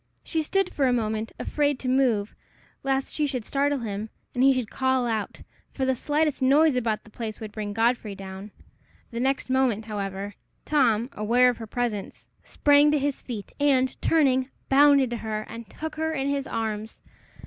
She 0.23 0.41
stood 0.41 0.73
for 0.73 0.87
a 0.87 0.93
moment, 0.93 1.31
afraid 1.39 1.77
to 1.77 1.87
move, 1.87 2.33
lest 2.81 3.13
she 3.13 3.27
should 3.27 3.45
startle 3.45 3.77
him, 3.77 4.09
and 4.33 4.43
he 4.43 4.51
should 4.51 4.71
call 4.71 5.05
out, 5.05 5.43
for 5.71 5.85
the 5.85 5.93
slightest 5.93 6.41
noise 6.41 6.75
about 6.75 7.03
the 7.03 7.11
place 7.11 7.39
would 7.39 7.51
bring 7.51 7.71
Godfrey 7.71 8.15
down. 8.15 8.49
The 9.11 9.19
next 9.19 9.47
moment, 9.51 9.85
however, 9.85 10.33
Tom, 10.65 11.11
aware 11.13 11.51
of 11.51 11.57
her 11.57 11.67
presence, 11.67 12.27
sprang 12.43 12.89
to 12.89 12.97
his 12.97 13.21
feet, 13.21 13.51
and, 13.59 13.95
turning, 14.01 14.49
bounded 14.69 15.11
to 15.11 15.17
her, 15.17 15.45
and 15.47 15.69
took 15.69 15.97
her 15.97 16.11
in 16.13 16.27
his 16.29 16.47
arms. 16.47 16.99